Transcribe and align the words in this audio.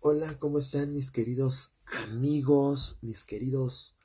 Hola, 0.00 0.38
¿cómo 0.38 0.58
están 0.60 0.94
mis 0.94 1.10
queridos 1.10 1.74
amigos? 1.86 2.98
Mis 3.02 3.24
queridos, 3.24 3.96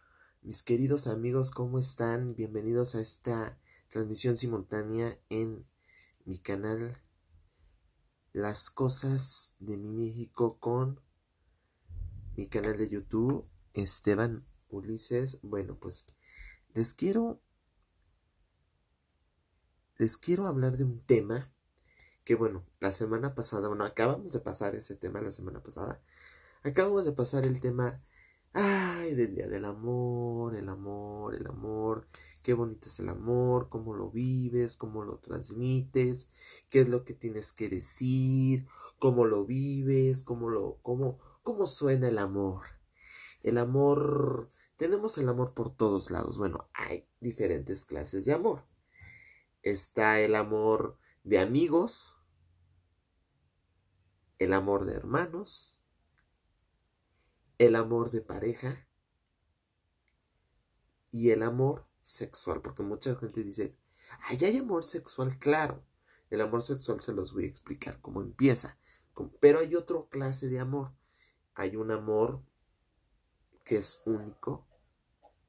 mis 0.42 0.64
queridos 0.64 1.06
amigos, 1.06 1.52
¿cómo 1.52 1.78
están? 1.78 2.34
Bienvenidos 2.36 2.96
a 2.96 3.02
esta 3.02 3.60
transmisión 3.90 4.36
simultánea 4.36 5.20
en 5.30 5.64
mi 6.26 6.40
canal 6.40 7.00
Las 8.32 8.72
cosas 8.72 9.56
de 9.60 9.78
mi 9.78 9.90
México 9.90 10.58
con 10.60 11.00
mi 12.38 12.48
canal 12.48 12.76
de 12.76 12.90
YouTube 12.90 13.48
Esteban 13.76 14.48
Ulises. 14.70 15.38
Bueno, 15.44 15.78
pues 15.80 16.08
les 16.74 16.96
quiero 16.96 17.40
les 20.00 20.18
quiero 20.18 20.48
hablar 20.48 20.76
de 20.76 20.86
un 20.86 21.02
tema 21.06 21.53
que 22.24 22.36
bueno, 22.36 22.64
la 22.80 22.92
semana 22.92 23.36
pasada, 23.36 23.68
bueno, 23.68 23.86
acabamos 23.86 24.34
de 24.34 24.40
pasar 24.40 24.76
ese 24.76 24.96
tema 24.96 25.22
la 25.22 25.32
semana 25.32 25.62
pasada. 25.62 26.02
Acabamos 26.64 27.06
de 27.06 27.12
pasar 27.12 27.46
el 27.46 27.60
tema, 27.60 28.02
ay, 28.54 29.14
del 29.16 29.36
día 29.36 29.48
del 29.48 29.66
amor, 29.66 30.56
el 30.56 30.70
amor, 30.70 31.36
el 31.36 31.48
amor, 31.48 32.08
qué 32.44 32.54
bonito 32.54 32.88
es 32.88 33.00
el 33.00 33.10
amor, 33.10 33.70
cómo 33.70 33.94
lo 33.96 34.10
vives, 34.12 34.78
cómo 34.78 35.04
lo 35.04 35.18
transmites, 35.18 36.30
qué 36.70 36.82
es 36.82 36.90
lo 36.90 37.04
que 37.04 37.14
tienes 37.14 37.52
que 37.54 37.70
decir, 37.70 38.68
cómo 39.00 39.26
lo 39.26 39.46
vives, 39.46 40.24
cómo 40.24 40.50
lo, 40.50 40.80
cómo, 40.82 41.20
cómo 41.44 41.68
suena 41.68 42.08
el 42.08 42.18
amor. 42.18 42.64
El 43.42 43.58
amor, 43.58 44.50
tenemos 44.78 45.18
el 45.18 45.28
amor 45.28 45.54
por 45.54 45.76
todos 45.76 46.12
lados. 46.12 46.38
Bueno, 46.38 46.70
hay 46.74 47.06
diferentes 47.20 47.84
clases 47.84 48.26
de 48.26 48.34
amor. 48.34 48.64
Está 49.62 50.22
el 50.22 50.36
amor 50.36 50.98
de 51.24 51.40
amigos, 51.40 52.13
el 54.44 54.54
amor 54.54 54.86
de 54.86 54.94
hermanos, 54.94 55.80
el 57.58 57.76
amor 57.76 58.12
de 58.12 58.22
pareja 58.22 58.88
y 61.12 61.32
el 61.32 61.44
amor 61.44 61.88
sexual, 62.02 62.62
porque 62.62 62.84
mucha 62.84 63.16
gente 63.16 63.44
dice, 63.44 63.78
ay, 64.22 64.44
hay 64.44 64.58
amor 64.58 64.84
sexual, 64.84 65.38
claro. 65.40 65.84
El 66.30 66.42
amor 66.42 66.64
sexual 66.64 67.00
se 67.00 67.14
los 67.14 67.34
voy 67.34 67.46
a 67.46 67.50
explicar 67.50 68.02
cómo 68.02 68.22
empieza, 68.22 68.78
pero 69.40 69.60
hay 69.60 69.76
otra 69.76 69.98
clase 70.10 70.50
de 70.50 70.60
amor. 70.60 70.92
Hay 71.54 71.76
un 71.76 71.92
amor 71.92 72.42
que 73.64 73.78
es 73.78 74.02
único, 74.06 74.68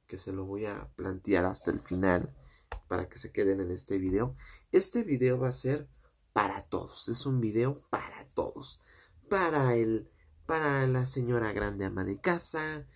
que 0.07 0.19
se 0.19 0.33
lo 0.33 0.45
voy 0.45 0.67
a 0.67 0.93
plantear 0.95 1.47
hasta 1.47 1.71
el 1.71 1.81
final 1.81 2.37
para 2.87 3.09
que 3.09 3.19
se 3.19 3.33
queden 3.33 3.61
en 3.61 3.71
este 3.71 3.99
video. 3.99 4.37
Este 4.71 5.03
video 5.03 5.39
va 5.39 5.49
a 5.49 5.53
ser 5.53 5.89
para 6.35 6.63
todos, 6.69 7.09
es 7.09 7.25
un 7.25 7.41
video 7.41 7.81
para 7.89 8.29
todos. 8.35 8.81
Para 9.31 9.77
el 9.77 10.11
para 10.45 10.87
la 10.87 11.07
señora 11.07 11.53
grande 11.53 11.87
ama 11.87 12.05
de 12.05 12.21
casa, 12.21 12.87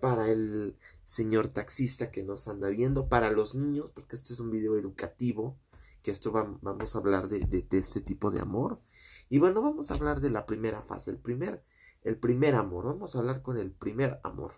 para 0.00 0.28
el 0.28 0.76
señor 1.04 1.48
taxista 1.48 2.10
que 2.10 2.24
nos 2.24 2.48
anda 2.48 2.68
viendo, 2.68 3.08
para 3.08 3.30
los 3.30 3.54
niños, 3.54 3.90
porque 3.92 4.16
este 4.16 4.32
es 4.32 4.40
un 4.40 4.50
video 4.50 4.76
educativo, 4.76 5.60
que 6.02 6.10
esto 6.10 6.32
vamos 6.32 6.94
a 6.94 6.98
hablar 6.98 7.28
de, 7.28 7.40
de, 7.40 7.62
de, 7.62 7.78
este 7.78 8.00
tipo 8.00 8.30
de 8.30 8.40
amor. 8.40 8.80
Y 9.28 9.38
bueno, 9.38 9.62
vamos 9.62 9.90
a 9.90 9.94
hablar 9.94 10.20
de 10.20 10.30
la 10.30 10.46
primera 10.46 10.82
fase, 10.82 11.10
el 11.12 11.18
primer, 11.18 11.62
el 12.02 12.18
primer 12.18 12.54
amor, 12.56 12.86
vamos 12.86 13.14
a 13.14 13.18
hablar 13.18 13.42
con 13.42 13.56
el 13.56 13.70
primer 13.72 14.18
amor, 14.24 14.54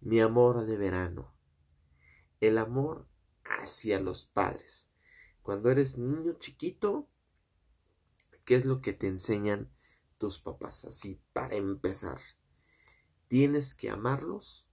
mi 0.00 0.20
amor 0.20 0.66
de 0.66 0.76
verano, 0.76 1.34
el 2.40 2.58
amor 2.58 3.06
hacia 3.44 4.00
los 4.00 4.26
padres. 4.26 4.88
Cuando 5.40 5.70
eres 5.70 5.96
niño 5.96 6.34
chiquito, 6.34 7.08
¿qué 8.44 8.56
es 8.56 8.64
lo 8.64 8.80
que 8.80 8.92
te 8.92 9.06
enseñan 9.06 9.70
tus 10.18 10.40
papás? 10.40 10.84
Así, 10.84 11.20
para 11.32 11.56
empezar, 11.56 12.18
tienes 13.28 13.74
que 13.74 13.90
amarlos 13.90 14.68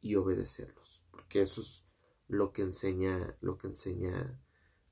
y 0.00 0.16
obedecerlos, 0.16 1.04
porque 1.10 1.42
eso 1.42 1.60
es 1.60 1.84
lo 2.28 2.52
que 2.52 2.62
enseña, 2.62 3.36
lo 3.40 3.58
que 3.58 3.68
enseña, 3.68 4.40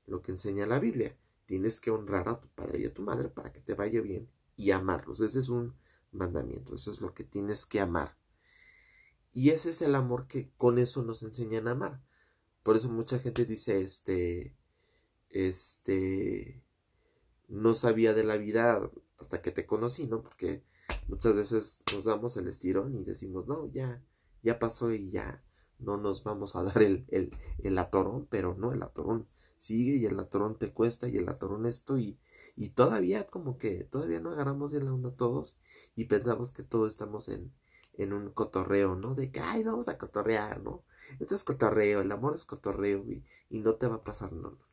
lo 0.05 0.21
que 0.21 0.31
enseña 0.31 0.65
la 0.65 0.79
Biblia. 0.79 1.17
Tienes 1.45 1.79
que 1.79 1.91
honrar 1.91 2.27
a 2.27 2.39
tu 2.39 2.49
padre 2.49 2.79
y 2.79 2.85
a 2.85 2.93
tu 2.93 3.03
madre 3.03 3.29
para 3.29 3.53
que 3.53 3.61
te 3.61 3.73
vaya 3.73 4.01
bien 4.01 4.29
y 4.55 4.71
amarlos. 4.71 5.21
Ese 5.21 5.39
es 5.39 5.49
un 5.49 5.75
mandamiento, 6.11 6.75
eso 6.75 6.91
es 6.91 6.99
lo 6.99 7.13
que 7.13 7.23
tienes 7.23 7.65
que 7.65 7.79
amar. 7.79 8.17
Y 9.33 9.51
ese 9.51 9.69
es 9.69 9.81
el 9.81 9.95
amor 9.95 10.27
que 10.27 10.51
con 10.57 10.77
eso 10.79 11.03
nos 11.03 11.23
enseñan 11.23 11.67
a 11.67 11.71
amar. 11.71 12.01
Por 12.63 12.75
eso 12.75 12.89
mucha 12.89 13.19
gente 13.19 13.45
dice, 13.45 13.81
este, 13.81 14.57
este, 15.29 16.65
no 17.47 17.73
sabía 17.73 18.13
de 18.13 18.23
la 18.23 18.37
vida 18.37 18.89
hasta 19.19 19.41
que 19.41 19.51
te 19.51 19.65
conocí, 19.65 20.07
¿no? 20.07 20.21
Porque 20.23 20.63
muchas 21.07 21.35
veces 21.35 21.81
nos 21.93 22.05
damos 22.05 22.37
el 22.37 22.47
estirón 22.47 22.95
y 22.95 23.03
decimos, 23.03 23.47
no, 23.47 23.67
ya, 23.71 24.03
ya 24.43 24.59
pasó 24.59 24.91
y 24.93 25.09
ya 25.09 25.43
no 25.79 25.97
nos 25.97 26.23
vamos 26.23 26.55
a 26.55 26.63
dar 26.63 26.81
el, 26.81 27.05
el, 27.09 27.31
el 27.63 27.77
atorón, 27.77 28.27
pero 28.29 28.55
no, 28.55 28.73
el 28.73 28.83
atorón 28.83 29.27
sigue 29.57 29.95
y 29.95 30.05
el 30.05 30.19
atorón 30.19 30.57
te 30.57 30.71
cuesta 30.71 31.07
y 31.07 31.17
el 31.17 31.29
atorón 31.29 31.65
esto 31.65 31.97
y, 31.97 32.19
y 32.55 32.69
todavía 32.69 33.25
como 33.27 33.57
que 33.57 33.83
todavía 33.85 34.19
no 34.19 34.31
agarramos 34.31 34.71
bien 34.71 34.85
la 34.85 34.93
onda 34.93 35.15
todos 35.15 35.57
y 35.95 36.05
pensamos 36.05 36.51
que 36.51 36.63
todos 36.63 36.89
estamos 36.89 37.27
en, 37.29 37.53
en 37.93 38.13
un 38.13 38.31
cotorreo, 38.31 38.95
¿no? 38.95 39.15
De 39.15 39.31
que, 39.31 39.39
ay, 39.39 39.63
vamos 39.63 39.87
a 39.87 39.97
cotorrear, 39.97 40.61
¿no? 40.61 40.83
Esto 41.19 41.35
es 41.35 41.43
cotorreo, 41.43 42.01
el 42.01 42.11
amor 42.11 42.35
es 42.35 42.45
cotorreo 42.45 43.03
y, 43.09 43.23
y 43.49 43.59
no 43.59 43.75
te 43.75 43.87
va 43.87 43.95
a 43.95 44.03
pasar, 44.03 44.33
no, 44.33 44.51
no, 44.51 44.66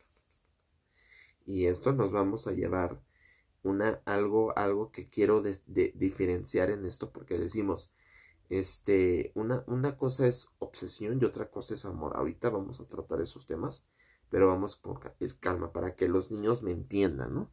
Y 1.47 1.67
esto 1.67 1.93
nos 1.93 2.13
vamos 2.13 2.47
a 2.47 2.53
llevar 2.53 3.01
una, 3.63 4.01
algo, 4.05 4.57
algo 4.59 4.91
que 4.91 5.07
quiero 5.07 5.43
diferenciar 5.43 6.71
en 6.71 6.85
esto 6.87 7.13
porque 7.13 7.39
decimos, 7.39 7.91
este, 8.51 9.33
una, 9.35 9.65
una 9.67 9.97
cosa 9.97 10.27
es 10.27 10.51
obsesión 10.59 11.19
y 11.21 11.25
otra 11.25 11.51
cosa 11.51 11.75
es 11.75 11.85
amor. 11.85 12.17
Ahorita 12.17 12.51
vamos 12.51 12.81
a 12.81 12.87
tratar 12.87 13.21
esos 13.21 13.47
temas, 13.47 13.87
pero 14.31 14.49
vamos 14.49 14.77
con 14.77 14.99
calma 15.41 15.73
para 15.73 15.95
que 15.95 16.09
los 16.09 16.31
niños 16.31 16.63
me 16.63 16.73
entiendan, 16.73 17.35
¿no? 17.35 17.51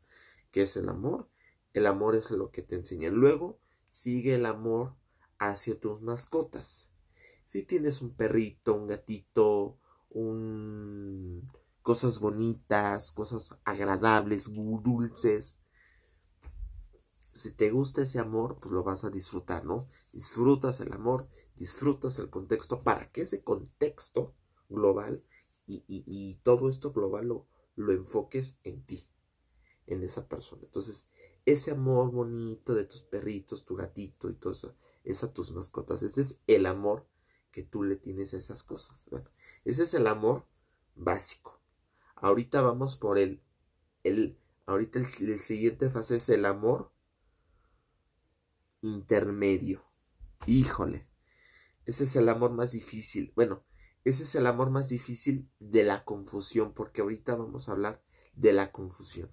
¿Qué 0.52 0.64
es 0.64 0.76
el 0.78 0.90
amor? 0.90 1.30
El 1.74 1.88
amor 1.88 2.16
es 2.16 2.32
lo 2.32 2.52
que 2.52 2.62
te 2.62 2.76
enseñan. 2.76 3.16
Luego 3.16 3.60
sigue 3.90 4.36
el 4.36 4.46
amor 4.46 4.96
hacia 5.40 5.80
tus 5.80 6.02
mascotas 6.02 6.92
si 7.52 7.64
tienes 7.64 8.02
un 8.02 8.12
perrito, 8.12 8.74
un 8.74 8.88
gatito, 8.88 9.78
un 10.12 11.46
cosas 11.82 12.20
bonitas, 12.20 13.12
cosas 13.12 13.58
agradables, 13.64 14.52
dulces. 14.54 15.60
Si 17.34 17.54
te 17.54 17.72
gusta 17.72 18.02
ese 18.04 18.20
amor, 18.20 18.58
pues 18.60 18.72
lo 18.72 18.84
vas 18.84 19.04
a 19.04 19.10
disfrutar, 19.10 19.66
¿no? 19.66 19.88
Disfrutas 20.12 20.80
el 20.82 20.92
amor, 20.94 21.30
disfrutas 21.56 22.20
el 22.20 22.30
contexto 22.30 22.82
para 22.82 23.12
que 23.12 23.22
ese 23.22 23.44
contexto 23.44 24.34
global 24.70 25.24
y, 25.68 26.36
todo 26.44 26.68
esto 26.68 26.92
global 26.92 27.28
lo, 27.28 27.48
lo 27.76 27.94
enfoques 27.94 28.58
en 28.64 28.84
ti, 28.86 29.08
en 29.88 30.04
esa 30.04 30.28
persona. 30.28 30.64
Entonces, 30.66 31.08
ese 31.46 31.72
amor 31.72 32.12
bonito 32.12 32.76
de 32.76 32.84
tus 32.84 33.02
perritos, 33.02 33.64
tu 33.64 33.76
gatito 33.76 34.30
y 34.30 34.34
todo 34.34 34.52
eso, 34.52 34.76
es 35.06 35.24
a 35.24 35.34
tus 35.34 35.52
mascotas. 35.54 36.04
Ese 36.04 36.22
es 36.22 36.40
el 36.48 36.66
amor 36.66 37.08
que 37.52 37.64
tú 37.64 37.84
le 37.84 37.96
tienes 37.96 38.34
a 38.34 38.38
esas 38.38 38.64
cosas. 38.64 39.06
Bueno, 39.10 39.30
ese 39.64 39.84
es 39.84 39.94
el 39.94 40.08
amor 40.08 40.46
básico. 40.96 41.61
Ahorita 42.22 42.62
vamos 42.62 42.96
por 42.96 43.18
el, 43.18 43.42
el 44.04 44.40
ahorita 44.66 45.00
el, 45.00 45.06
siguiente 45.40 45.90
fase 45.90 46.18
es 46.18 46.30
el 46.30 46.46
amor 46.46 46.92
intermedio. 48.82 49.84
Híjole, 50.46 51.08
ese 51.86 52.06
es 52.06 52.16
el 52.16 52.30
amor 52.30 52.54
más 52.54 52.72
difícil. 52.72 53.34
Bueno, 53.36 53.66
ese 54.06 54.24
es 54.24 54.36
el 54.36 54.48
amor 54.48 54.70
más 54.70 54.90
difícil 54.90 55.50
de 55.60 55.84
la 55.84 56.06
confusión, 56.06 56.74
porque 56.74 57.02
ahorita 57.02 57.36
vamos 57.36 57.68
a 57.68 57.74
hablar 57.74 58.04
de 58.36 58.54
la 58.54 58.72
confusión. 58.72 59.30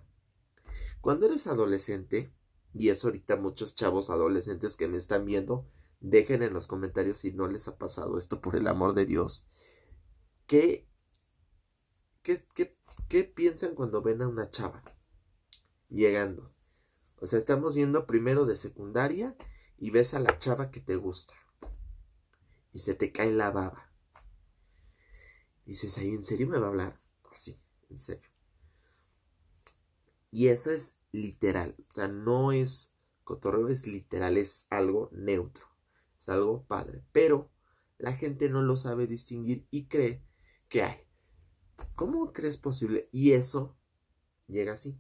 Cuando 1.00 1.26
eres 1.26 1.46
adolescente, 1.46 2.34
y 2.74 2.88
es 2.88 3.04
ahorita 3.04 3.36
muchos 3.36 3.74
chavos 3.74 4.10
adolescentes 4.10 4.76
que 4.76 4.88
me 4.88 4.98
están 4.98 5.24
viendo, 5.24 5.66
Dejen 6.00 6.42
en 6.42 6.52
los 6.52 6.68
comentarios 6.68 7.18
si 7.18 7.32
no 7.32 7.48
les 7.48 7.66
ha 7.66 7.76
pasado 7.76 8.18
esto 8.18 8.40
por 8.40 8.54
el 8.54 8.68
amor 8.68 8.94
de 8.94 9.04
Dios. 9.04 9.46
¿Qué, 10.46 10.87
qué, 13.08 13.24
piensan 13.24 13.74
cuando 13.74 14.02
ven 14.02 14.22
a 14.22 14.28
una 14.28 14.50
chava 14.50 14.82
llegando? 15.88 16.50
O 17.20 17.26
sea, 17.26 17.38
estamos 17.38 17.74
viendo 17.74 18.06
primero 18.06 18.46
de 18.46 18.56
secundaria 18.56 19.36
y 19.78 19.90
ves 19.90 20.14
a 20.14 20.20
la 20.20 20.38
chava 20.38 20.70
que 20.70 20.80
te 20.80 20.96
gusta. 20.96 21.34
Y 22.72 22.80
se 22.80 22.94
te 22.94 23.12
cae 23.12 23.32
la 23.32 23.50
baba. 23.50 23.90
dices, 25.64 25.98
¿ahí 25.98 26.10
en 26.10 26.24
serio 26.24 26.46
me 26.46 26.58
va 26.58 26.66
a 26.66 26.70
hablar? 26.70 27.00
Así, 27.32 27.58
en 27.90 27.98
serio. 27.98 28.28
Y 30.30 30.48
eso 30.48 30.70
es 30.70 30.98
literal. 31.12 31.74
O 31.90 31.94
sea, 31.94 32.08
no 32.08 32.52
es 32.52 32.92
cotorreo, 33.24 33.68
es 33.68 33.86
literal, 33.86 34.36
es 34.36 34.66
algo 34.70 35.10
neutro 35.12 35.68
algo 36.28 36.64
padre, 36.64 37.02
pero 37.12 37.50
la 37.98 38.12
gente 38.12 38.48
no 38.48 38.62
lo 38.62 38.76
sabe 38.76 39.06
distinguir 39.06 39.66
y 39.70 39.86
cree 39.86 40.22
que 40.68 40.82
hay. 40.82 41.07
¿Cómo 41.94 42.32
crees 42.32 42.56
posible? 42.56 43.08
Y 43.12 43.32
eso 43.32 43.76
llega 44.46 44.72
así. 44.72 44.98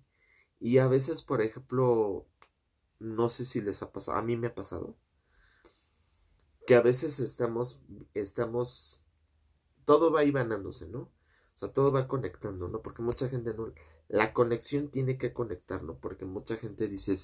Y 0.60 0.78
a 0.78 0.88
veces, 0.88 1.22
por 1.22 1.42
ejemplo, 1.42 2.26
no 2.98 3.28
sé 3.28 3.44
si 3.44 3.60
les 3.60 3.82
ha 3.82 3.92
pasado, 3.92 4.18
a 4.18 4.22
mí 4.22 4.36
me 4.36 4.48
ha 4.48 4.54
pasado, 4.54 4.96
que 6.66 6.74
a 6.74 6.82
veces 6.82 7.20
estamos, 7.20 7.80
estamos, 8.14 9.04
todo 9.84 10.12
va 10.12 10.24
ibanándose, 10.24 10.88
¿no? 10.88 11.00
O 11.00 11.58
sea, 11.58 11.72
todo 11.72 11.92
va 11.92 12.08
conectando, 12.08 12.68
¿no? 12.68 12.82
Porque 12.82 13.02
mucha 13.02 13.28
gente 13.28 13.54
no, 13.54 13.72
la 14.08 14.32
conexión 14.32 14.90
tiene 14.90 15.18
que 15.18 15.32
conectar, 15.32 15.82
¿no? 15.82 15.98
Porque 15.98 16.24
mucha 16.24 16.56
gente 16.56 16.88
dice, 16.88 17.14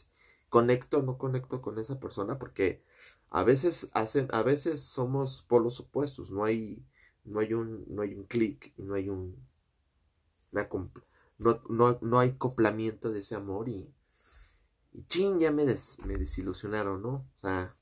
conecto 0.49 1.03
no 1.03 1.19
conecto 1.19 1.61
con 1.61 1.79
esa 1.79 2.01
persona, 2.01 2.39
porque 2.39 2.83
a 3.31 3.43
veces 3.43 3.91
hacen, 3.93 4.29
a 4.33 4.43
veces 4.43 4.81
somos 4.81 5.43
polos 5.43 5.81
opuestos, 5.81 6.31
no 6.31 6.45
hay, 6.45 6.87
no 7.25 7.41
hay 7.41 7.55
un, 7.55 7.85
no 7.89 8.03
hay 8.03 8.15
un 8.15 8.25
clic 8.25 8.73
y 8.77 8.83
no 8.83 8.95
hay 8.95 9.09
un, 9.11 9.37
no, 11.39 11.61
no, 11.69 11.99
no 12.01 12.19
hay 12.19 12.31
acoplamiento 12.31 13.11
de 13.13 13.21
ese 13.21 13.35
amor 13.35 13.69
y, 13.69 13.93
y 14.93 15.05
chin, 15.09 15.39
ya 15.41 15.51
me, 15.51 15.65
me 16.07 16.17
desilusionaron, 16.17 17.03
¿no? 17.03 17.15
O 17.37 17.41
sea, 17.41 17.75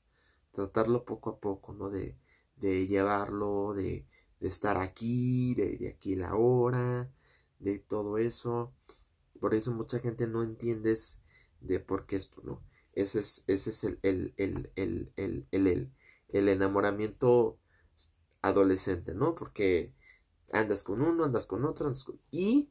tratarlo 0.51 1.05
poco 1.05 1.31
a 1.31 1.39
poco, 1.39 1.73
¿no? 1.73 1.89
De, 1.89 2.17
de 2.57 2.87
llevarlo, 2.87 3.73
de, 3.73 4.05
de 4.39 4.47
estar 4.47 4.77
aquí, 4.77 5.55
de, 5.55 5.77
de 5.77 5.89
aquí 5.89 6.15
la 6.15 6.35
hora, 6.35 7.11
de 7.59 7.79
todo 7.79 8.17
eso. 8.17 8.73
Por 9.39 9.53
eso 9.55 9.71
mucha 9.73 9.99
gente 9.99 10.27
no 10.27 10.43
entiende 10.43 10.97
de 11.61 11.79
por 11.79 12.05
qué 12.05 12.17
esto, 12.17 12.41
¿no? 12.43 12.63
Ese 12.93 13.19
es, 13.21 13.43
ese 13.47 13.71
es 13.71 13.83
el, 13.85 13.99
el, 14.03 14.33
el, 14.37 14.71
el, 14.75 15.13
el, 15.17 15.47
el, 15.51 15.91
el 16.29 16.49
enamoramiento 16.49 17.57
adolescente, 18.43 19.15
¿no? 19.15 19.33
Porque 19.33 19.95
andas 20.51 20.83
con 20.83 21.01
uno, 21.01 21.23
andas 21.23 21.47
con 21.47 21.65
otro, 21.65 21.87
andas 21.87 22.03
con... 22.03 22.21
y 22.29 22.69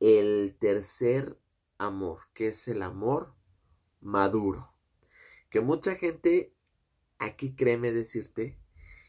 el 0.00 0.56
tercer 0.58 1.38
amor, 1.78 2.20
que 2.34 2.48
es 2.48 2.66
el 2.66 2.82
amor 2.82 3.34
maduro. 4.00 4.72
Que 5.50 5.60
mucha 5.60 5.94
gente, 5.94 6.54
aquí 7.18 7.54
créeme 7.54 7.92
decirte, 7.92 8.58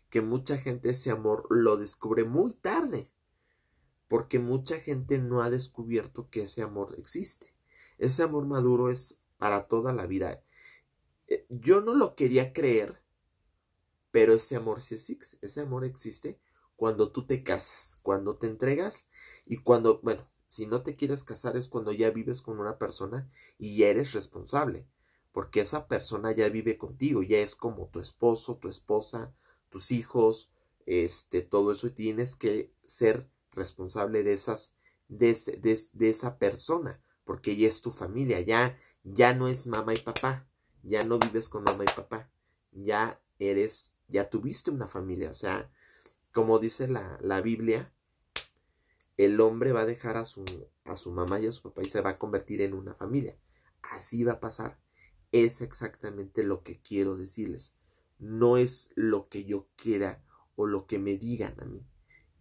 que 0.10 0.22
mucha 0.22 0.58
gente 0.58 0.92
ese 0.92 1.10
amor 1.10 1.48
lo 1.50 1.78
descubre 1.78 2.24
muy 2.24 2.54
tarde, 2.54 3.12
porque 4.08 4.40
mucha 4.40 4.80
gente 4.80 5.18
no 5.18 5.42
ha 5.42 5.50
descubierto 5.50 6.30
que 6.30 6.44
ese 6.44 6.62
amor 6.62 6.96
existe. 6.98 7.54
Ese 7.98 8.24
amor 8.24 8.46
maduro 8.46 8.90
es 8.90 9.22
para 9.38 9.64
toda 9.64 9.94
la 9.94 10.06
vida. 10.06 10.44
Eh, 11.28 11.46
yo 11.50 11.82
no 11.82 11.96
lo 11.96 12.16
quería 12.16 12.54
creer, 12.54 13.02
pero 14.18 14.34
ese 14.34 14.56
amor 14.56 14.82
sí 14.82 14.96
existe. 14.96 15.38
Ese 15.44 15.62
amor 15.62 15.86
existe 15.86 16.40
cuando 16.76 17.12
tú 17.12 17.28
te 17.28 17.44
casas, 17.44 18.00
cuando 18.02 18.36
te 18.36 18.48
entregas 18.48 19.12
y 19.46 19.58
cuando, 19.58 20.00
bueno, 20.02 20.28
si 20.48 20.66
no 20.66 20.82
te 20.82 20.96
quieres 20.96 21.24
casar 21.24 21.56
es 21.56 21.68
cuando 21.68 21.92
ya 21.92 22.10
vives 22.10 22.42
con 22.42 22.60
una 22.60 22.80
persona 22.80 23.30
y 23.60 23.84
eres 23.84 24.14
responsable, 24.14 24.88
porque 25.32 25.62
esa 25.62 25.88
persona 25.88 26.32
ya 26.32 26.50
vive 26.50 26.80
contigo, 26.80 27.22
ya 27.22 27.38
es 27.38 27.56
como 27.56 27.90
tu 27.90 28.00
esposo, 28.00 28.58
tu 28.58 28.70
esposa, 28.70 29.36
tus 29.70 29.92
hijos, 29.92 30.50
este, 30.88 31.44
todo 31.44 31.72
eso 31.72 31.86
y 31.86 31.92
tienes 31.92 32.36
que 32.36 32.74
ser 32.88 33.30
responsable 33.52 34.24
de 34.24 34.34
esas, 34.34 34.74
de, 35.10 35.38
de, 35.94 36.10
esa 36.10 36.40
persona, 36.40 37.04
porque 37.24 37.56
ya 37.56 37.68
es 37.68 37.84
tu 37.84 37.92
familia, 37.92 38.42
ya, 38.42 38.80
ya 39.04 39.36
no 39.36 39.48
es 39.48 39.68
mamá 39.68 39.94
y 39.94 40.00
papá, 40.00 40.48
ya 40.82 41.04
no 41.04 41.20
vives 41.20 41.50
con 41.50 41.64
mamá 41.66 41.84
y 41.84 41.96
papá, 41.96 42.32
ya 42.72 43.22
eres, 43.40 43.97
ya 44.08 44.30
tuviste 44.30 44.72
una 44.72 44.88
familia, 44.88 45.32
o 45.32 45.36
sea, 45.36 45.72
como 46.32 46.60
dice 46.60 46.88
la, 46.88 47.18
la 47.22 47.42
Biblia, 47.42 47.92
el 49.18 49.40
hombre 49.42 49.72
va 49.72 49.82
a 49.82 49.86
dejar 49.86 50.18
a 50.18 50.26
su, 50.26 50.46
a 50.86 50.96
su 50.96 51.12
mamá 51.12 51.40
y 51.40 51.48
a 51.48 51.52
su 51.52 51.64
papá 51.64 51.82
y 51.82 51.90
se 51.90 52.02
va 52.02 52.12
a 52.12 52.20
convertir 52.20 52.62
en 52.62 52.74
una 52.74 52.94
familia. 52.94 53.36
Así 53.82 54.24
va 54.24 54.34
a 54.34 54.40
pasar. 54.40 54.80
Es 55.32 55.62
exactamente 55.62 56.44
lo 56.44 56.62
que 56.64 56.80
quiero 56.80 57.18
decirles. 57.18 57.76
No 58.20 58.58
es 58.58 58.92
lo 58.96 59.28
que 59.28 59.44
yo 59.46 59.68
quiera 59.76 60.24
o 60.56 60.68
lo 60.68 60.86
que 60.86 61.00
me 61.00 61.18
digan 61.18 61.56
a 61.60 61.66
mí. 61.66 61.84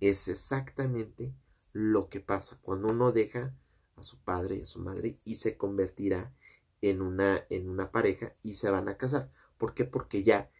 Es 0.01 0.29
exactamente 0.29 1.35
lo 1.73 2.09
que 2.09 2.21
pasa 2.21 2.59
cuando 2.61 2.89
uno 2.89 3.13
deja 3.13 3.55
a 3.97 4.03
su 4.03 4.19
padre 4.23 4.57
y 4.57 4.63
a 4.63 4.67
su 4.67 4.81
madre 4.81 5.19
y 5.25 5.37
se 5.37 5.57
convertirá 5.57 6.35
en 6.83 7.01
una, 7.01 7.47
en 7.49 7.69
una 7.69 7.91
pareja 7.91 8.35
y 8.43 8.55
se 8.55 8.71
van 8.71 8.89
a 8.89 8.99
casar. 8.99 9.31
¿Por 9.57 9.73
qué? 9.73 9.87
Porque 9.87 10.23
ya 10.23 10.51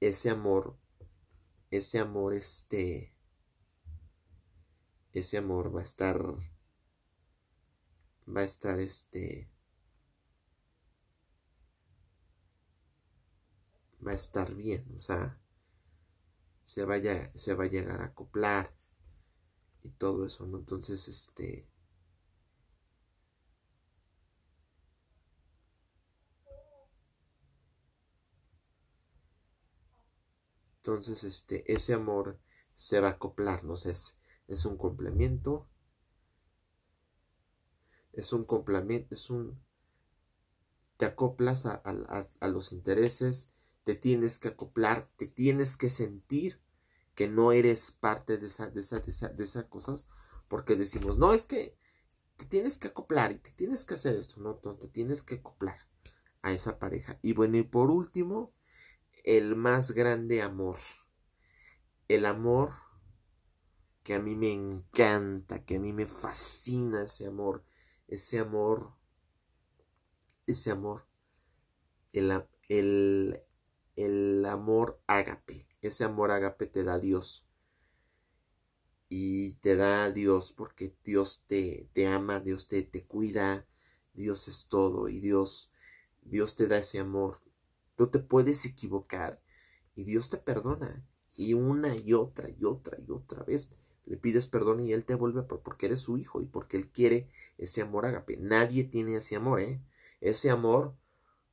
ese 0.00 0.30
amor, 0.30 0.76
ese 1.70 1.98
amor, 1.98 2.34
este, 2.34 3.14
ese 5.12 5.38
amor 5.38 5.74
va 5.74 5.80
a 5.80 5.84
estar 5.84 6.18
va 8.36 8.40
a 8.42 8.44
estar 8.44 8.78
este 8.78 9.48
va 14.06 14.10
a 14.12 14.14
estar 14.14 14.54
bien, 14.54 14.84
o 14.96 15.00
sea, 15.00 15.38
se 16.64 16.84
vaya 16.84 17.30
se 17.34 17.54
va 17.54 17.64
a 17.64 17.68
llegar 17.68 18.00
a 18.00 18.04
acoplar 18.06 18.72
y 19.82 19.90
todo 19.90 20.26
eso, 20.26 20.46
¿no? 20.46 20.58
Entonces, 20.58 21.08
este 21.08 21.66
Entonces, 30.88 31.22
este, 31.22 31.70
ese 31.70 31.92
amor 31.92 32.38
se 32.72 32.98
va 32.98 33.08
a 33.08 33.12
acoplar, 33.12 33.62
no 33.62 33.76
sé, 33.76 33.90
es 33.90 34.64
un 34.64 34.78
complemento, 34.78 35.68
es 38.14 38.32
un 38.32 38.46
complemento, 38.46 39.14
es 39.14 39.28
un... 39.28 39.62
Te 40.96 41.04
acoplas 41.04 41.66
a, 41.66 41.82
los 42.48 42.72
intereses, 42.72 43.52
te 43.84 43.96
tienes 43.96 44.38
que 44.38 44.48
acoplar, 44.48 45.06
te 45.18 45.26
tienes 45.26 45.76
que 45.76 45.90
sentir 45.90 46.58
que 47.14 47.28
no 47.28 47.52
eres 47.52 47.90
parte 47.90 48.38
de 48.38 48.46
esa, 48.46 48.70
de 48.70 48.80
esa, 48.80 48.98
de 49.28 49.44
esas 49.44 49.64
cosas, 49.66 50.08
porque 50.48 50.74
decimos, 50.74 51.18
no, 51.18 51.34
es 51.34 51.44
que 51.44 51.76
te 52.38 52.46
tienes 52.46 52.78
que 52.78 52.88
acoplar 52.88 53.32
y 53.32 53.38
te 53.40 53.50
tienes 53.50 53.84
que 53.84 53.92
hacer 53.92 54.16
esto, 54.16 54.40
no, 54.40 54.58
no, 54.64 54.76
te 54.76 54.88
tienes 54.88 55.22
que 55.22 55.34
acoplar 55.34 55.86
a 56.40 56.52
esa 56.52 56.78
pareja. 56.78 57.18
Y 57.20 57.34
bueno, 57.34 57.58
y 57.58 57.62
por 57.62 57.90
último, 57.90 58.54
el 59.28 59.54
más 59.54 59.92
grande 59.92 60.42
amor, 60.42 60.78
el 62.08 62.26
amor 62.26 62.72
que 64.02 64.14
a 64.14 64.18
mí 64.18 64.34
me 64.34 64.52
encanta, 64.52 65.64
que 65.64 65.76
a 65.76 65.80
mí 65.80 65.92
me 65.92 66.06
fascina 66.06 67.04
ese 67.04 67.26
amor, 67.26 67.62
ese 68.08 68.40
amor, 68.40 68.92
ese 70.48 70.72
amor, 70.72 71.06
el, 72.12 72.44
el, 72.68 73.40
el 73.96 74.44
amor 74.44 75.00
ágape, 75.06 75.66
ese 75.80 76.04
amor 76.04 76.30
ágape 76.30 76.66
te 76.66 76.84
da 76.84 76.98
Dios. 76.98 77.46
Y 79.10 79.54
te 79.56 79.76
da 79.76 80.10
Dios 80.10 80.50
porque 80.52 80.94
Dios 81.04 81.42
te, 81.46 81.88
te 81.92 82.06
ama, 82.06 82.40
Dios 82.40 82.68
te, 82.68 82.82
te 82.82 83.04
cuida, 83.04 83.66
Dios 84.14 84.48
es 84.48 84.68
todo 84.68 85.08
y 85.10 85.20
Dios, 85.20 85.70
Dios 86.22 86.56
te 86.56 86.66
da 86.66 86.78
ese 86.78 86.98
amor. 86.98 87.40
Tú 87.98 88.06
te 88.06 88.20
puedes 88.20 88.64
equivocar 88.64 89.42
y 89.96 90.04
Dios 90.04 90.30
te 90.30 90.36
perdona. 90.36 91.04
Y 91.34 91.54
una 91.54 91.96
y 91.96 92.14
otra 92.14 92.48
y 92.48 92.64
otra 92.64 92.96
y 93.04 93.10
otra 93.10 93.42
vez 93.42 93.72
le 94.04 94.16
pides 94.16 94.46
perdón 94.46 94.78
y 94.78 94.92
él 94.92 95.04
te 95.04 95.16
vuelve 95.16 95.42
porque 95.42 95.86
eres 95.86 95.98
su 95.98 96.16
hijo 96.16 96.40
y 96.40 96.46
porque 96.46 96.76
él 96.76 96.92
quiere 96.92 97.28
ese 97.58 97.82
amor 97.82 98.06
agape. 98.06 98.36
Nadie 98.36 98.84
tiene 98.84 99.16
ese 99.16 99.34
amor, 99.34 99.60
¿eh? 99.60 99.82
Ese 100.20 100.48
amor, 100.48 100.94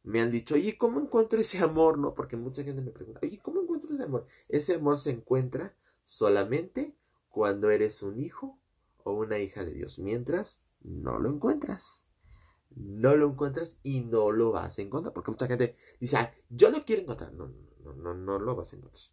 me 0.03 0.21
han 0.21 0.29
dicho, 0.29 0.53
oye, 0.53 0.77
¿cómo 0.77 0.99
encuentro 0.99 1.39
ese 1.39 1.57
amor? 1.57 1.97
No, 1.97 2.13
porque 2.13 2.37
mucha 2.37 2.63
gente 2.63 2.83
me 2.83 2.91
pregunta, 2.91 3.21
oye, 3.23 3.39
¿cómo 3.39 3.61
encuentro 3.61 3.91
ese 3.95 4.03
amor? 4.03 4.27
Ese 4.47 4.75
amor 4.75 4.99
se 4.99 5.09
encuentra 5.09 5.75
solamente 6.03 6.95
cuando 7.29 7.71
eres 7.71 8.03
un 8.03 8.19
hijo 8.19 8.59
o 9.03 9.13
una 9.13 9.39
hija 9.39 9.65
de 9.65 9.71
Dios. 9.71 9.97
Mientras, 9.97 10.61
no 10.81 11.17
lo 11.17 11.31
encuentras. 11.31 12.04
No 12.75 13.15
lo 13.15 13.29
encuentras 13.29 13.79
y 13.83 14.01
no 14.01 14.31
lo 14.31 14.51
vas 14.51 14.77
a 14.77 14.81
encontrar. 14.81 15.13
Porque 15.13 15.31
mucha 15.31 15.47
gente 15.47 15.75
dice, 15.99 16.17
ah, 16.17 16.33
yo 16.49 16.69
lo 16.69 16.83
quiero 16.83 17.01
encontrar. 17.01 17.33
No, 17.33 17.51
no, 17.83 17.93
no, 17.93 18.13
no 18.13 18.39
lo 18.39 18.55
vas 18.55 18.73
a 18.73 18.75
encontrar. 18.75 19.05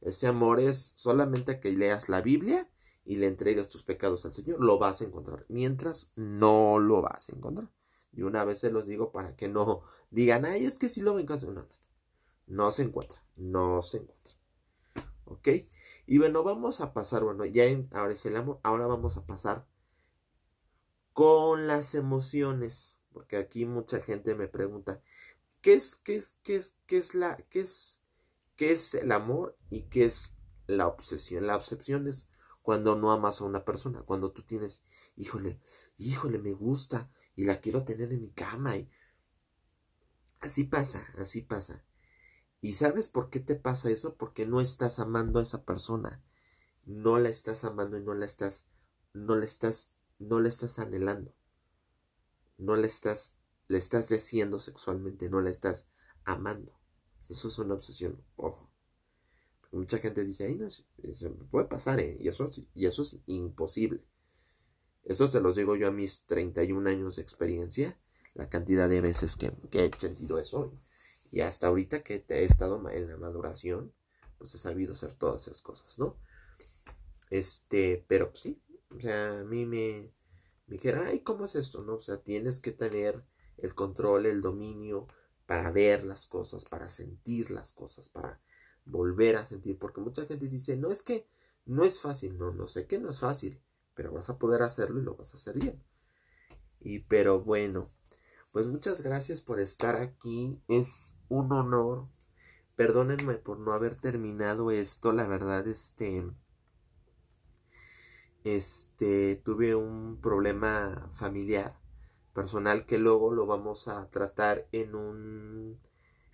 Ese 0.00 0.26
amor 0.26 0.60
es 0.60 0.92
solamente 0.96 1.60
que 1.60 1.72
leas 1.72 2.08
la 2.08 2.20
Biblia 2.20 2.70
y 3.04 3.16
le 3.16 3.26
entregues 3.26 3.68
tus 3.68 3.82
pecados 3.82 4.26
al 4.26 4.34
Señor, 4.34 4.60
lo 4.60 4.78
vas 4.78 5.00
a 5.00 5.04
encontrar. 5.04 5.46
Mientras, 5.48 6.12
no 6.14 6.78
lo 6.78 7.02
vas 7.02 7.28
a 7.28 7.36
encontrar. 7.36 7.70
Y 8.12 8.22
una 8.22 8.44
vez 8.44 8.58
se 8.60 8.70
los 8.70 8.86
digo 8.86 9.12
para 9.12 9.34
que 9.36 9.48
no 9.48 9.82
digan, 10.10 10.44
ay, 10.44 10.66
es 10.66 10.78
que 10.78 10.88
si 10.88 11.00
lo 11.00 11.18
encuentro. 11.18 11.52
No, 11.52 11.62
no, 11.62 11.68
no. 12.46 12.70
Se 12.70 12.82
encuentra. 12.82 13.22
No 13.36 13.82
se 13.82 13.98
encuentra. 13.98 14.34
¿Ok? 15.24 15.48
Y 16.06 16.18
bueno, 16.18 16.42
vamos 16.42 16.80
a 16.80 16.92
pasar, 16.92 17.22
bueno, 17.22 17.44
ya 17.44 17.64
ahora 17.92 18.14
es 18.14 18.24
el 18.24 18.36
amor, 18.36 18.60
ahora 18.62 18.86
vamos 18.86 19.18
a 19.18 19.26
pasar 19.26 19.66
con 21.18 21.66
las 21.66 21.96
emociones. 21.96 22.96
Porque 23.12 23.38
aquí 23.38 23.64
mucha 23.64 23.98
gente 23.98 24.36
me 24.36 24.46
pregunta, 24.46 25.02
¿qué 25.60 25.74
es, 25.74 25.96
qué 25.96 26.14
es, 26.14 26.38
qué 26.44 26.54
es, 26.54 26.76
qué 26.86 26.98
es 26.98 27.16
la, 27.16 27.36
qué 27.50 27.62
es 27.62 28.04
qué 28.54 28.70
es 28.70 28.94
el 28.94 29.10
amor 29.10 29.58
y 29.68 29.88
qué 29.88 30.04
es 30.04 30.36
la 30.68 30.86
obsesión. 30.86 31.48
La 31.48 31.56
obsesión 31.56 32.06
es 32.06 32.28
cuando 32.62 32.94
no 32.94 33.10
amas 33.10 33.40
a 33.40 33.46
una 33.46 33.64
persona, 33.64 34.02
cuando 34.02 34.30
tú 34.30 34.42
tienes, 34.42 34.84
híjole, 35.16 35.58
híjole, 35.96 36.38
me 36.38 36.52
gusta, 36.52 37.10
y 37.34 37.46
la 37.46 37.60
quiero 37.60 37.82
tener 37.82 38.12
en 38.12 38.22
mi 38.22 38.30
cama 38.30 38.76
y 38.76 38.88
así 40.38 40.62
pasa, 40.62 41.04
así 41.18 41.42
pasa. 41.42 41.84
¿Y 42.60 42.74
sabes 42.74 43.08
por 43.08 43.28
qué 43.28 43.40
te 43.40 43.56
pasa 43.56 43.90
eso? 43.90 44.14
Porque 44.14 44.46
no 44.46 44.60
estás 44.60 45.00
amando 45.00 45.40
a 45.40 45.42
esa 45.42 45.64
persona. 45.64 46.22
No 46.84 47.18
la 47.18 47.28
estás 47.28 47.64
amando 47.64 47.98
y 47.98 48.04
no 48.04 48.14
la 48.14 48.24
estás 48.24 48.68
no 49.12 49.34
la 49.34 49.44
estás 49.44 49.94
no 50.18 50.40
la 50.40 50.48
estás 50.48 50.78
anhelando. 50.78 51.34
No 52.56 52.76
la 52.76 52.86
estás 52.86 53.38
le 53.68 53.78
estás 53.78 54.08
deseando 54.08 54.58
sexualmente, 54.58 55.28
no 55.28 55.40
la 55.40 55.50
estás 55.50 55.88
amando. 56.24 56.72
Eso 57.28 57.48
es 57.48 57.58
una 57.58 57.74
obsesión, 57.74 58.22
ojo. 58.36 58.70
Mucha 59.70 59.98
gente 59.98 60.24
dice, 60.24 60.46
ay, 60.46 60.56
no, 60.56 60.66
puede 61.50 61.66
pasar, 61.66 62.00
¿eh? 62.00 62.16
y, 62.18 62.28
eso, 62.28 62.48
y 62.74 62.86
eso 62.86 63.02
es 63.02 63.18
imposible. 63.26 64.02
Eso 65.04 65.28
se 65.28 65.40
los 65.40 65.56
digo 65.56 65.76
yo 65.76 65.88
a 65.88 65.92
mis 65.92 66.24
31 66.24 66.88
años 66.88 67.16
de 67.16 67.22
experiencia, 67.22 67.98
la 68.34 68.48
cantidad 68.48 68.88
de 68.88 69.02
veces 69.02 69.36
que, 69.36 69.52
he 69.72 69.90
sentido 69.98 70.38
eso. 70.38 70.72
Y 71.30 71.42
hasta 71.42 71.66
ahorita 71.66 72.02
que 72.02 72.24
he 72.26 72.44
estado 72.44 72.88
en 72.88 73.08
la 73.08 73.16
maduración, 73.18 73.92
pues 74.38 74.54
he 74.54 74.58
sabido 74.58 74.92
hacer 74.92 75.12
todas 75.12 75.42
esas 75.42 75.60
cosas, 75.60 75.98
¿no? 75.98 76.16
Este, 77.28 78.02
pero 78.08 78.30
pues, 78.30 78.40
sí, 78.40 78.62
o 78.90 79.00
sea, 79.00 79.40
a 79.40 79.44
mí 79.44 79.66
me, 79.66 80.12
me 80.66 80.74
dijera, 80.74 81.06
ay, 81.06 81.20
¿cómo 81.20 81.44
es 81.44 81.54
esto? 81.54 81.82
¿No? 81.82 81.94
O 81.94 82.00
sea, 82.00 82.22
tienes 82.22 82.60
que 82.60 82.72
tener 82.72 83.24
el 83.56 83.74
control, 83.74 84.26
el 84.26 84.40
dominio 84.40 85.06
para 85.46 85.70
ver 85.70 86.04
las 86.04 86.26
cosas, 86.26 86.64
para 86.64 86.88
sentir 86.88 87.50
las 87.50 87.72
cosas, 87.72 88.08
para 88.08 88.40
volver 88.84 89.36
a 89.36 89.44
sentir, 89.44 89.78
porque 89.78 90.00
mucha 90.00 90.26
gente 90.26 90.48
dice, 90.48 90.76
no 90.76 90.90
es 90.90 91.02
que 91.02 91.26
no 91.66 91.84
es 91.84 92.00
fácil, 92.00 92.38
no, 92.38 92.52
no 92.52 92.66
sé 92.66 92.86
que 92.86 92.98
no 92.98 93.10
es 93.10 93.20
fácil, 93.20 93.60
pero 93.94 94.12
vas 94.12 94.30
a 94.30 94.38
poder 94.38 94.62
hacerlo 94.62 95.00
y 95.00 95.04
lo 95.04 95.16
vas 95.16 95.32
a 95.32 95.36
hacer 95.36 95.58
bien. 95.58 95.82
Y 96.80 97.00
pero 97.00 97.42
bueno, 97.42 97.90
pues 98.52 98.66
muchas 98.66 99.02
gracias 99.02 99.42
por 99.42 99.60
estar 99.60 99.96
aquí. 99.96 100.60
Es 100.68 101.14
un 101.28 101.52
honor. 101.52 102.08
Perdónenme 102.76 103.34
por 103.34 103.58
no 103.58 103.72
haber 103.72 103.94
terminado 103.94 104.70
esto, 104.70 105.12
la 105.12 105.26
verdad, 105.26 105.66
este 105.66 106.24
este 108.44 109.36
tuve 109.36 109.74
un 109.74 110.20
problema 110.20 111.10
familiar 111.14 111.78
personal 112.34 112.86
que 112.86 112.98
luego 112.98 113.32
lo 113.32 113.46
vamos 113.46 113.88
a 113.88 114.10
tratar 114.10 114.68
en 114.72 114.94
un 114.94 115.80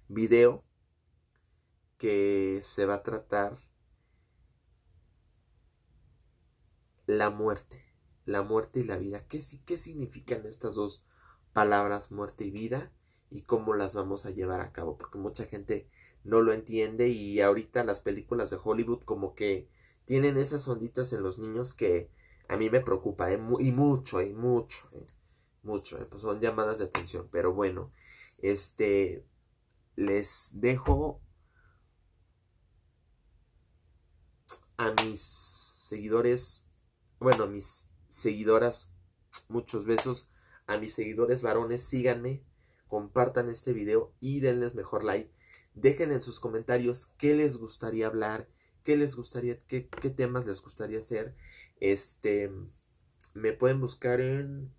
video 0.08 0.64
que 1.98 2.60
se 2.62 2.84
va 2.86 2.96
a 2.96 3.02
tratar 3.02 3.56
la 7.06 7.30
muerte, 7.30 7.84
la 8.24 8.42
muerte 8.42 8.80
y 8.80 8.84
la 8.84 8.96
vida. 8.96 9.26
¿Qué, 9.26 9.40
¿Qué 9.64 9.76
significan 9.76 10.46
estas 10.46 10.74
dos 10.74 11.04
palabras, 11.52 12.10
muerte 12.10 12.44
y 12.44 12.50
vida? 12.50 12.92
Y 13.30 13.42
cómo 13.42 13.74
las 13.74 13.94
vamos 13.94 14.26
a 14.26 14.30
llevar 14.30 14.60
a 14.60 14.72
cabo, 14.72 14.96
porque 14.96 15.18
mucha 15.18 15.44
gente 15.46 15.88
no 16.22 16.42
lo 16.42 16.52
entiende 16.52 17.08
y 17.08 17.40
ahorita 17.40 17.84
las 17.84 18.00
películas 18.00 18.50
de 18.50 18.58
Hollywood 18.62 19.02
como 19.04 19.34
que 19.34 19.68
tienen 20.04 20.36
esas 20.36 20.66
onditas 20.68 21.12
en 21.12 21.22
los 21.22 21.38
niños 21.38 21.72
que 21.72 22.10
a 22.48 22.56
mí 22.56 22.70
me 22.70 22.80
preocupa, 22.80 23.32
¿eh? 23.32 23.38
y 23.60 23.72
mucho, 23.72 24.20
y 24.20 24.34
mucho, 24.34 24.86
¿eh? 24.92 25.06
mucho, 25.62 25.98
¿eh? 25.98 26.06
pues 26.08 26.22
son 26.22 26.40
llamadas 26.40 26.78
de 26.78 26.84
atención, 26.84 27.28
pero 27.30 27.52
bueno, 27.52 27.90
este, 28.38 29.24
les 29.96 30.52
dejo 30.60 31.20
a 34.76 34.92
mis 35.02 35.20
seguidores 35.20 36.64
bueno, 37.24 37.46
mis 37.46 37.88
seguidoras, 38.10 38.92
muchos 39.48 39.86
besos. 39.86 40.28
A 40.66 40.76
mis 40.78 40.94
seguidores 40.94 41.40
varones, 41.42 41.82
síganme, 41.82 42.42
compartan 42.86 43.48
este 43.48 43.72
video 43.72 44.12
y 44.20 44.40
denles 44.40 44.74
mejor 44.74 45.04
like. 45.04 45.30
Dejen 45.74 46.12
en 46.12 46.20
sus 46.20 46.38
comentarios 46.38 47.06
qué 47.18 47.34
les 47.34 47.56
gustaría 47.56 48.06
hablar, 48.06 48.48
qué 48.84 48.96
les 48.96 49.16
gustaría, 49.16 49.58
qué, 49.66 49.82
temas 49.82 50.46
les 50.46 50.62
gustaría 50.62 51.00
hacer. 51.00 51.34
Este, 51.80 52.52
me 53.34 53.52
pueden 53.52 53.80
buscar 53.80 54.20
en 54.20 54.72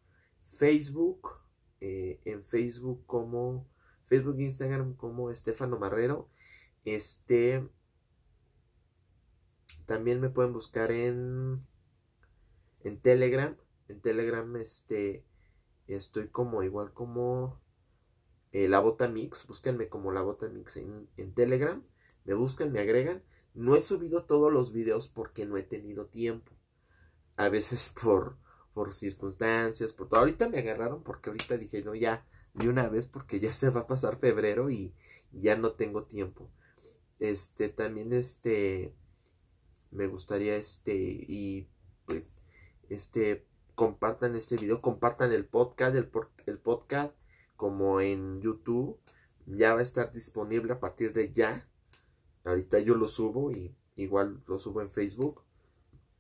Facebook, 0.48 1.40
eh, 1.82 2.22
en 2.26 2.44
Facebook 2.44 3.06
como, 3.06 3.68
Facebook, 4.06 4.40
Instagram 4.40 4.96
como 4.96 5.32
Estefano 5.32 5.78
Marrero. 5.80 6.30
Este, 6.86 7.68
también 9.86 10.22
me 10.22 10.30
pueden 10.30 10.54
buscar 10.54 10.92
en 10.92 11.66
en 12.86 13.00
Telegram. 13.00 13.58
En 13.90 14.00
Telegram 14.00 14.56
este, 14.58 15.26
estoy 15.88 16.30
como 16.30 16.64
igual 16.64 16.94
como 16.94 17.60
eh, 18.52 18.70
la 18.70 18.80
bota 18.80 19.08
mix. 19.08 19.46
Búsquenme 19.48 19.90
como 19.90 20.12
la 20.12 20.22
bota 20.22 20.48
mix 20.48 20.78
en, 20.78 21.10
en, 21.18 21.34
Telegram. 21.34 21.84
Me 22.24 22.36
buscan, 22.36 22.72
me 22.72 22.80
agregan. 22.80 23.24
No 23.56 23.76
he 23.76 23.82
subido 23.82 24.26
todos 24.26 24.52
los 24.52 24.72
videos 24.72 25.08
porque 25.08 25.46
no 25.46 25.58
he 25.58 25.64
tenido 25.64 26.06
tiempo. 26.06 26.52
A 27.38 27.50
veces 27.50 27.94
por, 28.04 28.38
por 28.74 28.94
circunstancias, 28.94 29.94
por 29.94 30.10
todo. 30.10 30.20
Ahorita 30.20 30.50
me 30.50 30.60
agarraron 30.60 31.02
porque 31.04 31.30
ahorita 31.30 31.58
dije, 31.58 31.82
no, 31.82 31.96
ya, 31.96 32.28
de 32.54 32.70
una 32.70 32.88
vez 32.90 33.08
porque 33.08 33.40
ya 33.40 33.54
se 33.54 33.70
va 33.70 33.82
a 33.82 33.88
pasar 33.88 34.18
febrero 34.18 34.70
y 34.70 34.94
ya 35.32 35.56
no 35.56 35.72
tengo 35.72 36.04
tiempo. 36.04 36.52
Este, 37.20 37.70
también 37.70 38.12
este, 38.14 38.94
me 39.92 40.08
gustaría 40.08 40.58
este, 40.58 40.94
y 40.96 41.70
pues, 42.06 42.24
este, 42.90 43.46
compartan 43.74 44.36
este 44.36 44.58
video, 44.58 44.82
compartan 44.82 45.32
el 45.32 45.46
podcast, 45.46 45.96
el, 45.96 46.10
el 46.46 46.60
podcast 46.60 47.16
como 47.56 48.02
en 48.02 48.42
YouTube. 48.42 49.00
Ya 49.46 49.74
va 49.74 49.80
a 49.80 49.84
estar 49.84 50.12
disponible 50.12 50.74
a 50.74 50.80
partir 50.80 51.14
de 51.14 51.32
ya. 51.32 51.68
Ahorita 52.46 52.80
yo 52.80 52.96
lo 52.96 53.08
subo 53.08 53.52
y 53.52 53.76
igual 53.96 54.42
lo 54.48 54.58
subo 54.58 54.82
en 54.82 54.90
Facebook 54.90 55.44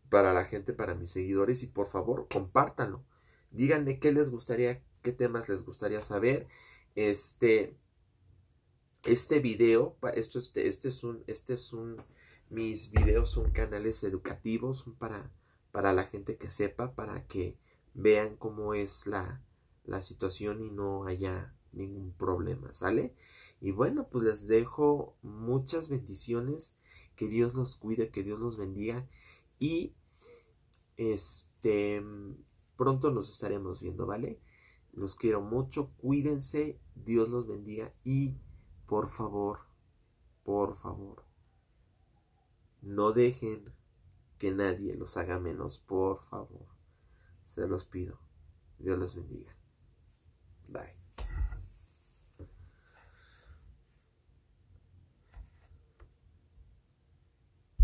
para 0.10 0.34
la 0.34 0.46
gente, 0.46 0.74
para 0.74 0.96
mis 0.96 1.12
seguidores 1.12 1.64
y 1.64 1.68
por 1.68 1.88
favor 1.88 2.28
compártanlo. 2.32 3.04
Díganme 3.52 4.00
qué 4.00 4.12
les 4.12 4.30
gustaría, 4.30 4.82
qué 5.02 5.14
temas 5.14 5.48
les 5.48 5.64
gustaría 5.64 6.02
saber. 6.02 6.48
Este, 6.96 7.78
este 9.06 9.40
video, 9.40 9.98
esto, 10.14 10.40
este, 10.40 10.68
este 10.68 10.90
es 10.90 11.04
un, 11.04 11.24
este 11.28 11.54
es 11.54 11.72
un, 11.72 12.02
mis 12.50 12.92
videos 12.92 13.32
son 13.32 13.52
canales 13.52 14.04
educativos, 14.04 14.80
son 14.80 14.96
para 14.96 15.32
para 15.76 15.92
la 15.92 16.06
gente 16.06 16.38
que 16.38 16.48
sepa, 16.48 16.96
para 16.96 17.28
que 17.28 17.58
vean 17.94 18.38
cómo 18.38 18.74
es 18.74 19.08
la, 19.08 19.42
la 19.84 20.02
situación 20.02 20.62
y 20.62 20.72
no 20.72 21.06
haya 21.06 21.54
ningún 21.74 22.14
problema, 22.14 22.72
¿sale? 22.72 23.14
Y 23.62 23.72
bueno, 23.72 24.08
pues 24.10 24.26
les 24.26 24.48
dejo 24.48 25.18
muchas 25.22 25.90
bendiciones, 25.90 26.76
que 27.16 27.28
Dios 27.28 27.56
los 27.56 27.76
cuide, 27.78 28.10
que 28.10 28.24
Dios 28.24 28.40
los 28.40 28.58
bendiga 28.58 29.08
y 29.58 29.94
este 30.98 32.04
pronto 32.76 33.12
nos 33.12 33.30
estaremos 33.32 33.82
viendo, 33.82 34.06
¿vale? 34.06 34.42
Los 34.92 35.16
quiero 35.16 35.42
mucho, 35.42 35.92
cuídense, 35.98 36.80
Dios 36.96 37.30
los 37.30 37.48
bendiga 37.48 37.94
y 38.04 38.36
por 38.86 39.10
favor, 39.10 39.60
por 40.44 40.76
favor, 40.76 41.26
no 42.82 43.12
dejen 43.12 43.74
que 44.38 44.52
nadie 44.52 44.96
los 44.96 45.18
haga 45.18 45.40
menos, 45.40 45.80
por 45.80 46.22
favor. 46.24 46.68
Se 47.46 47.68
los 47.68 47.86
pido. 47.86 48.20
Dios 48.78 49.00
los 49.00 49.16
bendiga. 49.16 49.56
Bye. 50.68 51.05